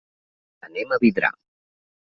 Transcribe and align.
Anem 0.69 0.95
a 0.95 0.99
Vidrà. 1.05 1.33